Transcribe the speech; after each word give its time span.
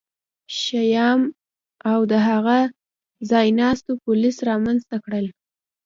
شیام 0.59 1.21
او 1.91 1.99
د 2.11 2.13
هغه 2.27 2.57
ځایناستو 3.29 3.91
پولیس 4.03 4.37
رامنځته 4.49 4.95
کړل 5.05 5.25